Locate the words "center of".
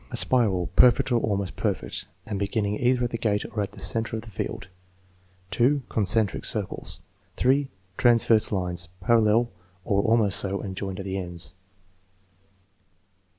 3.79-4.23